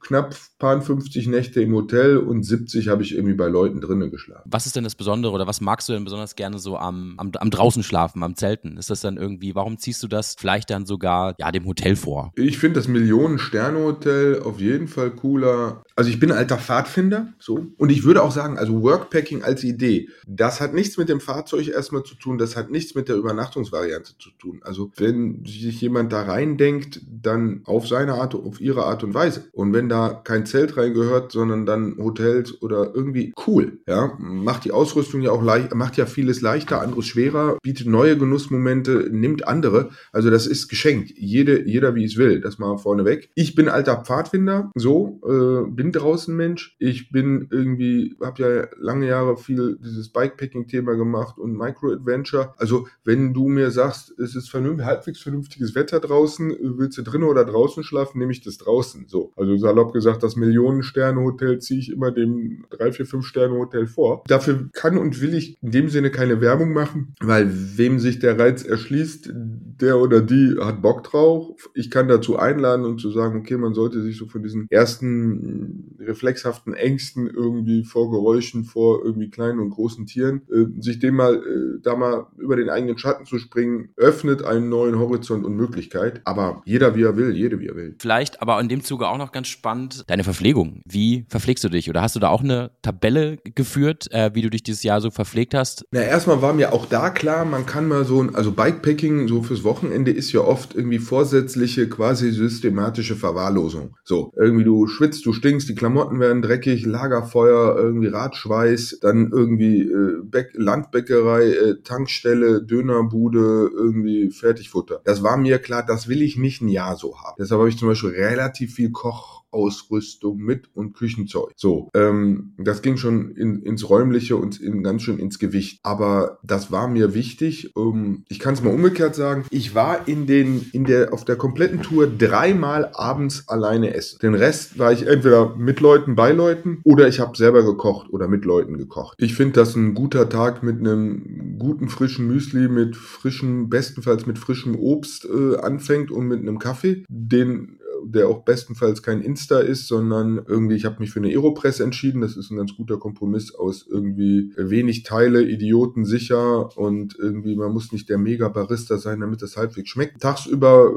[0.00, 4.48] knapp paar 50 Nächte im Hotel und 70 habe ich irgendwie bei Leuten drinnen geschlafen.
[4.50, 7.32] Was ist denn das Besondere oder was magst du denn besonders gerne so am, am,
[7.38, 8.76] am draußen schlafen, am Zelten?
[8.76, 12.32] Ist das dann irgendwie, warum ziehst du das vielleicht dann sogar ja dem Hotel vor?
[12.36, 15.82] Ich finde das Millionen-Sterne-Hotel auf jeden Fall cooler.
[15.96, 17.66] Also ich bin alter Pfadfinder, so.
[17.78, 21.68] Und ich würde auch sagen, also Workpacking als Idee, das hat nichts mit dem Fahrzeug
[21.68, 24.60] erstmal zu tun, das hat nichts mit der Übernachtungsvariante zu tun.
[24.62, 29.44] Also wenn sich jemand da reindenkt, dann auf seine Art, auf ihre Art und Weise.
[29.52, 34.72] Und wenn da kein Zelt reingehört, sondern dann Hotels oder irgendwie cool, ja, macht die
[34.72, 39.90] Ausrüstung ja auch leicht, macht ja vieles leichter, anderes schwerer, bietet neue Genussmomente, nimmt andere.
[40.12, 41.12] Also das ist geschenkt.
[41.16, 42.40] Jede, jeder wie es will.
[42.40, 43.30] Das mal vorneweg.
[43.34, 46.76] Ich bin alter Pfadfinder, so, äh, bin draußen Mensch.
[46.78, 52.54] Ich bin irgendwie, habe ja lange Jahre viel dieses Bikepacking-Thema gemacht und Micro-Adventure.
[52.56, 57.24] Also wenn du mir sagst, es ist vernünftig, halbwegs vernünftiges Wetter draußen, willst du drinnen
[57.24, 59.06] oder draußen schlafen, nehme ich das draußen.
[59.08, 64.24] So, also salopp gesagt, das Millionen-Sterne-Hotel ziehe ich immer dem 3, 4, 5 Sterne-Hotel vor.
[64.26, 68.38] Dafür kann und will ich in dem Sinne keine Werbung machen, weil wem sich der
[68.38, 71.68] Reiz erschließt, der oder die hat Bock drauf.
[71.74, 75.96] Ich kann dazu einladen und zu sagen, okay, man sollte sich so von diesen ersten
[76.00, 81.36] reflexhaften Ängsten irgendwie vor Geräuschen, vor irgendwie kleinen und großen Tieren, äh, sich dem mal,
[81.36, 86.20] äh, da mal über den eigenen Schatten zu springen, öffnet einen neuen Horizont und Möglichkeit.
[86.24, 87.96] Aber jeder wie er will, jede wie er will.
[87.98, 90.80] Vielleicht, aber in dem Zuge auch noch ganz spannend, deine Verpflegung.
[90.86, 91.90] Wie verpflegst du dich?
[91.90, 95.10] Oder hast du da auch eine Tabelle geführt, äh, wie du dich dieses Jahr so
[95.10, 95.84] verpflegt hast?
[95.90, 99.42] Na, erstmal war mir auch da klar, man kann mal so ein, also Bikepacking so
[99.42, 103.96] fürs Wochenende ist ja oft irgendwie vorsätzliche, quasi systematische Verwahrlosung.
[104.04, 109.82] So, irgendwie du schwitzt, du stinkst, die Klamotten werden dreckig, Lagerfeuer, irgendwie Radschweiß, dann irgendwie
[109.82, 115.00] äh, Bäck Landbäckerei, äh, Tankstelle, Dönerbude, irgendwie Fertigfutter.
[115.04, 117.36] Das war mir klar, das will ich nicht ein Jahr so haben.
[117.38, 121.52] Deshalb habe ich zum Beispiel relativ viel Koch Ausrüstung mit und Küchenzeug.
[121.56, 125.80] So, ähm, das ging schon in, ins Räumliche und in, ganz schön ins Gewicht.
[125.82, 127.72] Aber das war mir wichtig.
[127.76, 129.46] Ähm, ich kann es mal umgekehrt sagen.
[129.50, 134.18] Ich war in den, in der, auf der kompletten Tour dreimal abends alleine essen.
[134.20, 138.28] Den Rest war ich entweder mit Leuten, bei Leuten oder ich habe selber gekocht oder
[138.28, 139.16] mit Leuten gekocht.
[139.20, 144.38] Ich finde, dass ein guter Tag mit einem guten frischen Müsli, mit frischem, bestenfalls mit
[144.38, 149.88] frischem Obst äh, anfängt und mit einem Kaffee, den der auch bestenfalls kein Insta ist,
[149.88, 152.20] sondern irgendwie, ich habe mich für eine Aeropress entschieden.
[152.20, 157.72] Das ist ein ganz guter Kompromiss aus irgendwie wenig Teile, Idioten sicher und irgendwie, man
[157.72, 160.20] muss nicht der Mega-Barista sein, damit das halbwegs schmeckt.
[160.20, 160.92] Tagsüber,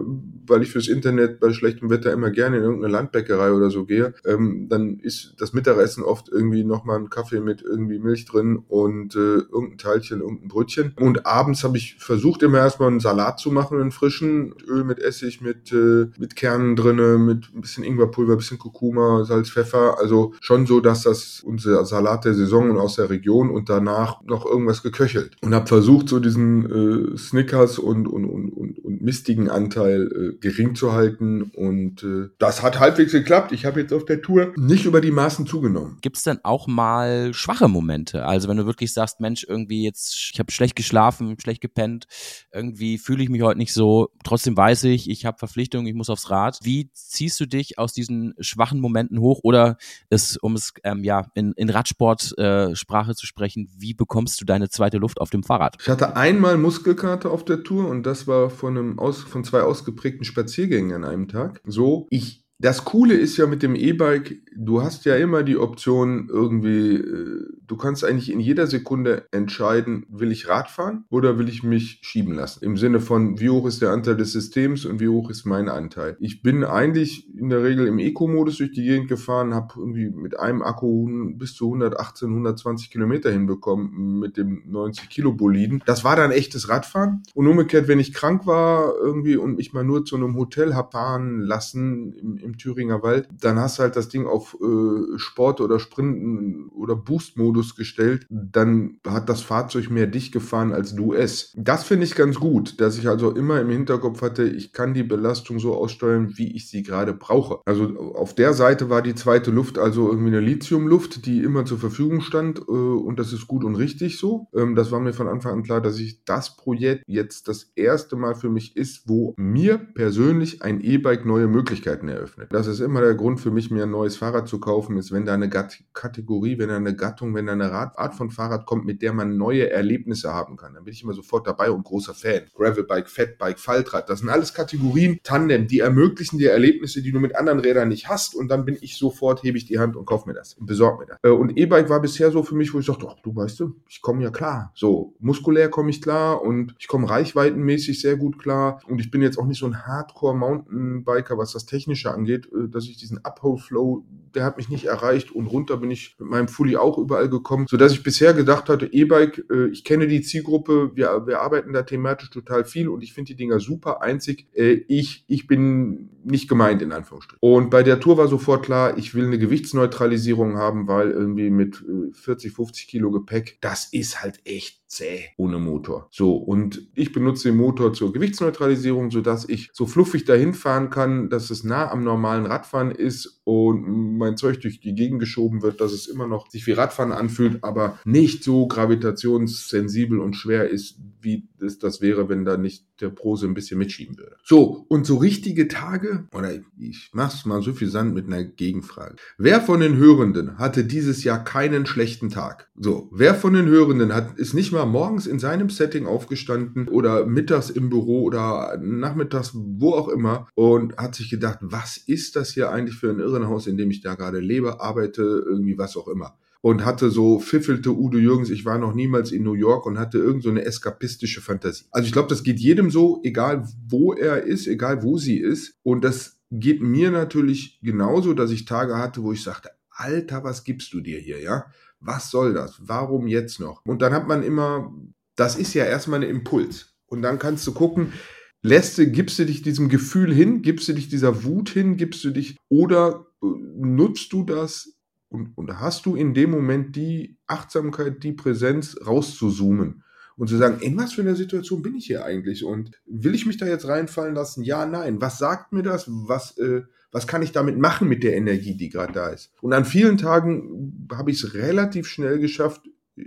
[0.47, 4.13] weil ich fürs Internet bei schlechtem Wetter immer gerne in irgendeine Landbäckerei oder so gehe,
[4.25, 9.15] ähm, dann ist das Mittagessen oft irgendwie nochmal ein Kaffee mit irgendwie Milch drin und
[9.15, 10.93] äh, irgendein Teilchen, irgendein Brötchen.
[10.99, 14.99] Und abends habe ich versucht, immer erstmal einen Salat zu machen, einen frischen, Öl mit
[14.99, 19.49] Essig, mit, äh, mit Kernen drin Zitrone mit ein bisschen Ingwerpulver, ein bisschen Kurkuma, Salz,
[19.49, 19.97] Pfeffer.
[19.99, 24.21] Also schon so, dass das unser Salat der Saison und aus der Region und danach
[24.23, 25.35] noch irgendwas geköchelt.
[25.41, 30.37] Und habe versucht, so diesen äh, Snickers und, und, und, und, und mistigen Anteil äh,
[30.39, 31.43] gering zu halten.
[31.55, 33.51] Und äh, das hat halbwegs geklappt.
[33.51, 35.97] Ich habe jetzt auf der Tour nicht über die Maßen zugenommen.
[36.01, 38.25] Gibt es denn auch mal schwache Momente?
[38.25, 42.07] Also wenn du wirklich sagst, Mensch, irgendwie jetzt, ich habe schlecht geschlafen, schlecht gepennt,
[42.53, 44.09] irgendwie fühle ich mich heute nicht so.
[44.23, 46.59] Trotzdem weiß ich, ich habe Verpflichtungen, ich muss aufs Rad.
[46.63, 49.39] Wie ziehst du dich aus diesen schwachen Momenten hoch?
[49.43, 49.77] Oder
[50.09, 54.69] es, um es ähm, ja in, in Radsport-Sprache äh, zu sprechen, wie bekommst du deine
[54.69, 55.77] zweite Luft auf dem Fahrrad?
[55.81, 59.61] Ich hatte einmal Muskelkater auf der Tour und das war von einem aus, von zwei
[59.61, 61.61] ausgeprägten Spaziergängen an einem Tag.
[61.65, 66.27] So, ich das Coole ist ja mit dem E-Bike, du hast ja immer die Option
[66.29, 71.47] irgendwie, äh, du kannst eigentlich in jeder Sekunde entscheiden, will ich Rad fahren oder will
[71.47, 72.65] ich mich schieben lassen?
[72.65, 75.69] Im Sinne von, wie hoch ist der Anteil des Systems und wie hoch ist mein
[75.69, 76.17] Anteil?
[76.19, 80.37] Ich bin eigentlich in der Regel im Eco-Modus durch die Gegend gefahren, habe irgendwie mit
[80.37, 85.81] einem Akku bis zu 118, 120 Kilometer hinbekommen mit dem 90 Kilo Boliden.
[85.85, 87.23] Das war dann echtes Radfahren.
[87.33, 90.89] Und umgekehrt, wenn ich krank war irgendwie und mich mal nur zu einem Hotel hab
[90.91, 95.79] fahren lassen im Thüringer Wald, dann hast du halt das Ding auf äh, Sport oder
[95.79, 101.53] Sprinten oder Boost-Modus gestellt, dann hat das Fahrzeug mehr dich gefahren als du es.
[101.55, 105.03] Das finde ich ganz gut, dass ich also immer im Hinterkopf hatte, ich kann die
[105.03, 107.59] Belastung so aussteuern, wie ich sie gerade brauche.
[107.65, 111.77] Also auf der Seite war die zweite Luft also irgendwie eine Lithiumluft, die immer zur
[111.77, 114.47] Verfügung stand äh, und das ist gut und richtig so.
[114.55, 118.15] Ähm, das war mir von Anfang an klar, dass ich das Projekt jetzt das erste
[118.15, 122.53] Mal für mich ist, wo mir persönlich ein E-Bike neue Möglichkeiten eröffnet öffnet.
[122.53, 125.25] Das ist immer der Grund für mich, mir ein neues Fahrrad zu kaufen, ist, wenn
[125.25, 129.01] da eine Kategorie, wenn da eine Gattung, wenn da eine Art von Fahrrad kommt, mit
[129.01, 130.73] der man neue Erlebnisse haben kann.
[130.73, 132.43] Dann bin ich immer sofort dabei und großer Fan.
[132.55, 137.35] Gravelbike, Fatbike, Faltrad, das sind alles Kategorien, Tandem, die ermöglichen dir Erlebnisse, die du mit
[137.35, 140.27] anderen Rädern nicht hast und dann bin ich sofort, hebe ich die Hand und kaufe
[140.27, 141.17] mir das und besorge mir das.
[141.23, 143.75] Äh, und E-Bike war bisher so für mich, wo ich dachte, ach, du weißt du,
[143.87, 144.71] ich komme ja klar.
[144.75, 149.21] So, muskulär komme ich klar und ich komme reichweitenmäßig sehr gut klar und ich bin
[149.21, 153.19] jetzt auch nicht so ein Hardcore-Mountainbiker, was das Technische angeht angeht, äh, dass ich diesen
[153.23, 157.29] Uphold-Flow, der hat mich nicht erreicht und runter bin ich mit meinem Fully auch überall
[157.29, 161.73] gekommen, sodass ich bisher gedacht hatte, E-Bike, äh, ich kenne die Zielgruppe, wir, wir arbeiten
[161.73, 164.47] da thematisch total viel und ich finde die Dinger super einzig.
[164.53, 167.39] Äh, ich, ich bin nicht gemeint, in Anführungsstrichen.
[167.41, 171.83] Und bei der Tour war sofort klar, ich will eine Gewichtsneutralisierung haben, weil irgendwie mit
[172.13, 176.07] 40, 50 Kilo Gepäck, das ist halt echt zäh ohne Motor.
[176.11, 181.29] So, und ich benutze den Motor zur Gewichtsneutralisierung, sodass ich so fluffig dahin fahren kann,
[181.29, 185.81] dass es nah am normalen Radfahren ist und mein Zeug durch die Gegend geschoben wird,
[185.81, 190.99] dass es immer noch sich wie Radfahren anfühlt, aber nicht so gravitationssensibel und schwer ist,
[191.19, 194.35] wie es das wäre, wenn da nicht der Prose ein bisschen mitschieben würde.
[194.43, 199.15] So, und so richtige Tage, oder ich mach's mal so viel Sand mit einer Gegenfrage.
[199.37, 202.69] Wer von den Hörenden hatte dieses Jahr keinen schlechten Tag?
[202.75, 207.25] So, wer von den Hörenden hat, ist nicht mal morgens in seinem Setting aufgestanden oder
[207.25, 212.51] mittags im Büro oder nachmittags, wo auch immer und hat sich gedacht, was ist das
[212.53, 216.07] hier eigentlich für ein Irrenhaus, in dem ich da gerade lebe, arbeite, irgendwie was auch
[216.07, 219.97] immer und hatte so pfiffelte Udo Jürgens, ich war noch niemals in New York und
[219.97, 221.85] hatte irgend so eine eskapistische Fantasie.
[221.91, 225.75] Also ich glaube, das geht jedem so, egal wo er ist, egal wo sie ist.
[225.83, 230.63] Und das geht mir natürlich genauso, dass ich Tage hatte, wo ich sagte, Alter, was
[230.63, 231.65] gibst du dir hier, ja?
[232.01, 232.75] Was soll das?
[232.79, 233.85] Warum jetzt noch?
[233.85, 234.93] Und dann hat man immer,
[235.35, 236.93] das ist ja erstmal ein Impuls.
[237.07, 238.13] Und dann kannst du gucken,
[238.61, 242.23] lässt du, gibst du dich diesem Gefühl hin, gibst du dich dieser Wut hin, gibst
[242.23, 244.93] du dich, oder nutzt du das
[245.29, 250.03] und, und hast du in dem Moment die Achtsamkeit, die Präsenz rauszuzoomen
[250.39, 253.45] und zu sagen, in was für einer Situation bin ich hier eigentlich und will ich
[253.45, 254.63] mich da jetzt reinfallen lassen?
[254.63, 255.21] Ja, nein.
[255.21, 256.05] Was sagt mir das?
[256.07, 259.51] Was, äh, was kann ich damit machen mit der Energie, die gerade da ist?
[259.61, 262.81] Und an vielen Tagen habe ich es relativ schnell geschafft,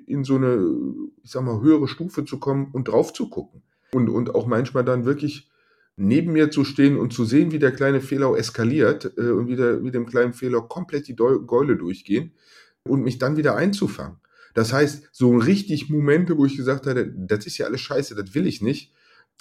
[0.07, 0.67] in so eine,
[1.23, 3.63] ich sag mal, höhere Stufe zu kommen und drauf zu gucken.
[3.93, 5.51] Und, und auch manchmal dann wirklich
[5.97, 9.57] neben mir zu stehen und zu sehen, wie der kleine Fehler eskaliert äh, und wie,
[9.57, 12.33] der, wie dem kleinen Fehler komplett die Geule durchgehen
[12.85, 14.19] und mich dann wieder einzufangen.
[14.55, 18.35] Das heißt, so richtig Momente, wo ich gesagt hatte, das ist ja alles scheiße, das
[18.35, 18.93] will ich nicht,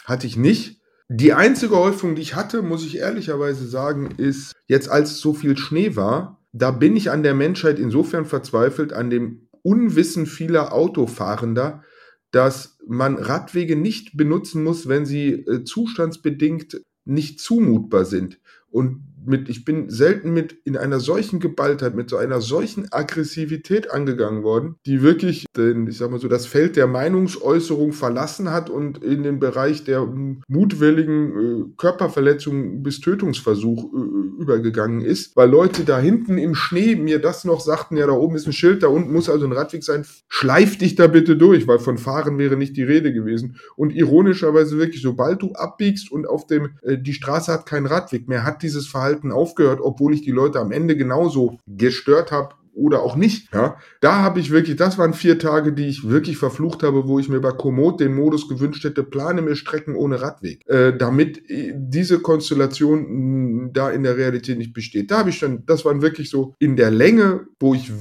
[0.06, 0.80] hatte ich nicht.
[1.10, 5.58] Die einzige Häufung, die ich hatte, muss ich ehrlicherweise sagen, ist, jetzt als so viel
[5.58, 11.84] Schnee war, da bin ich an der Menschheit insofern verzweifelt, an dem Unwissen vieler Autofahrender,
[12.32, 18.39] dass man Radwege nicht benutzen muss, wenn sie äh, zustandsbedingt nicht zumutbar sind.
[18.70, 23.91] Und mit, ich bin selten mit in einer solchen Geballtheit, mit so einer solchen Aggressivität
[23.91, 28.69] angegangen worden, die wirklich, den, ich sag mal so, das Feld der Meinungsäußerung verlassen hat
[28.69, 30.07] und in den Bereich der
[30.47, 37.19] mutwilligen äh, Körperverletzung bis Tötungsversuch äh, übergegangen ist, weil Leute da hinten im Schnee mir
[37.19, 39.84] das noch sagten, ja, da oben ist ein Schild, da unten muss also ein Radweg
[39.84, 43.57] sein, schleif dich da bitte durch, weil von Fahren wäre nicht die Rede gewesen.
[43.75, 48.27] Und ironischerweise wirklich, sobald du abbiegst und auf dem, äh, die Straße hat keinen Radweg
[48.27, 53.01] mehr, hat dieses Verhalten aufgehört, obwohl ich die Leute am Ende genauso gestört habe oder
[53.01, 53.53] auch nicht.
[53.53, 57.19] Ja, da habe ich wirklich, das waren vier Tage, die ich wirklich verflucht habe, wo
[57.19, 61.49] ich mir bei Komoot den Modus gewünscht hätte, plane mir Strecken ohne Radweg, äh, damit
[61.49, 65.12] äh, diese Konstellation mh, da in der Realität nicht besteht.
[65.12, 67.91] Da habe ich schon, das waren wirklich so in der Länge, wo ich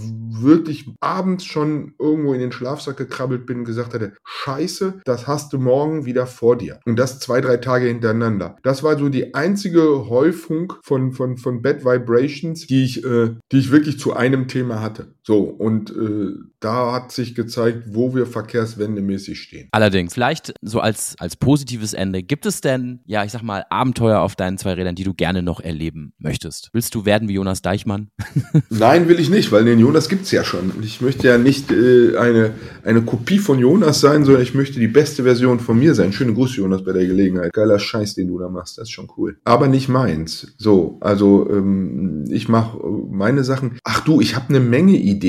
[0.43, 5.53] wirklich abends schon irgendwo in den Schlafsack gekrabbelt bin und gesagt hatte, scheiße, das hast
[5.53, 6.81] du morgen wieder vor dir.
[6.87, 8.57] Und das zwei, drei Tage hintereinander.
[8.63, 13.59] Das war so die einzige Häufung von, von, von Bad Vibrations, die ich, äh, die
[13.59, 15.15] ich wirklich zu einem Thema Thema hatte.
[15.31, 19.69] So, und äh, da hat sich gezeigt, wo wir verkehrswendemäßig stehen.
[19.71, 24.19] Allerdings, vielleicht so als, als positives Ende, gibt es denn, ja, ich sag mal, Abenteuer
[24.19, 26.71] auf deinen zwei Rädern, die du gerne noch erleben möchtest?
[26.73, 28.09] Willst du werden wie Jonas Deichmann?
[28.71, 30.73] Nein, will ich nicht, weil den Jonas gibt es ja schon.
[30.83, 32.51] Ich möchte ja nicht äh, eine,
[32.83, 36.13] eine Kopie von Jonas sein, sondern ich möchte die beste Version von mir sein.
[36.13, 37.53] Schöne Grüße, Jonas, bei der Gelegenheit.
[37.53, 39.39] Geiler Scheiß, den du da machst, das ist schon cool.
[39.45, 40.57] Aber nicht meins.
[40.59, 42.81] So, also ähm, ich mache
[43.13, 43.79] meine Sachen.
[43.85, 45.20] Ach du, ich habe eine Menge Ideen.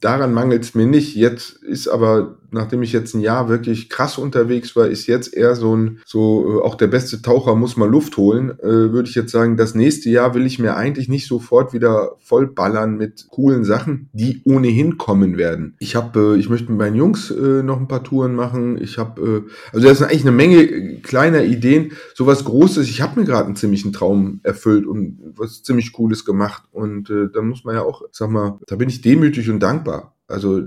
[0.00, 1.16] Daran mangelt es mir nicht.
[1.16, 5.54] Jetzt ist aber nachdem ich jetzt ein Jahr wirklich krass unterwegs war, ist jetzt eher
[5.54, 9.14] so ein, so äh, auch der beste Taucher muss mal Luft holen, äh, würde ich
[9.14, 13.64] jetzt sagen, das nächste Jahr will ich mir eigentlich nicht sofort wieder vollballern mit coolen
[13.64, 15.76] Sachen, die ohnehin kommen werden.
[15.78, 18.80] Ich habe, äh, ich möchte mit meinen Jungs äh, noch ein paar Touren machen.
[18.80, 21.92] Ich habe, äh, also das sind eigentlich eine Menge kleiner Ideen.
[22.14, 22.88] Sowas Großes.
[22.88, 26.64] Ich habe mir gerade einen ziemlichen Traum erfüllt und was ziemlich Cooles gemacht.
[26.72, 30.14] Und äh, da muss man ja auch, sag mal, da bin ich demütig und dankbar.
[30.26, 30.62] Also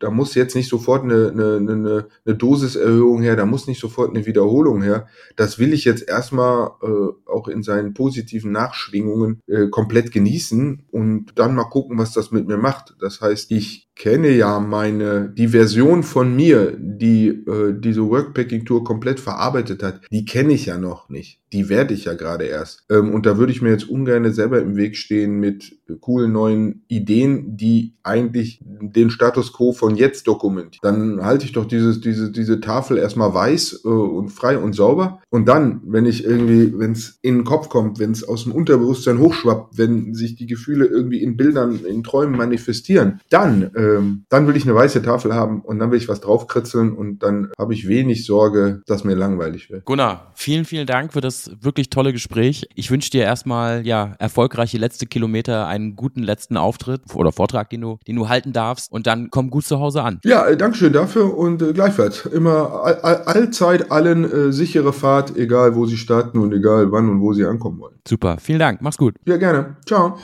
[0.00, 4.10] da muss jetzt nicht sofort eine, eine, eine, eine Dosiserhöhung her, da muss nicht sofort
[4.10, 5.08] eine Wiederholung her.
[5.36, 11.32] Das will ich jetzt erstmal äh, auch in seinen positiven Nachschwingungen äh, komplett genießen und
[11.36, 12.94] dann mal gucken, was das mit mir macht.
[13.00, 19.18] Das heißt, ich kenne ja meine, die Version von mir, die äh, diese Workpacking-Tour komplett
[19.18, 21.40] verarbeitet hat, die kenne ich ja noch nicht.
[21.52, 22.84] Die werde ich ja gerade erst.
[22.90, 26.84] Ähm, und da würde ich mir jetzt ungern selber im Weg stehen mit coolen neuen
[26.88, 30.80] Ideen, die eigentlich den Status quo von jetzt dokumentieren.
[30.82, 35.20] Dann halte ich doch dieses, diese, diese Tafel erstmal weiß äh, und frei und sauber.
[35.30, 38.52] Und dann, wenn ich irgendwie, wenn es in den Kopf kommt, wenn es aus dem
[38.52, 44.24] Unterbewusstsein hochschwappt, wenn sich die Gefühle irgendwie in Bildern, in Träumen manifestieren, dann äh, ähm,
[44.28, 47.50] dann will ich eine weiße Tafel haben und dann will ich was draufkritzeln und dann
[47.58, 49.84] habe ich wenig Sorge, dass mir langweilig wird.
[49.84, 52.68] Gunnar, vielen, vielen Dank für das wirklich tolle Gespräch.
[52.74, 57.80] Ich wünsche dir erstmal ja erfolgreiche letzte Kilometer, einen guten letzten Auftritt oder Vortrag, den
[57.80, 60.20] du, den du halten darfst und dann komm gut zu Hause an.
[60.24, 65.36] Ja, äh, Dankeschön dafür und äh, gleichfalls immer all, all, allzeit allen äh, sichere Fahrt,
[65.36, 67.96] egal wo sie starten und egal wann und wo sie ankommen wollen.
[68.06, 69.14] Super, vielen Dank, mach's gut.
[69.26, 69.76] Ja, gerne.
[69.86, 70.18] Ciao.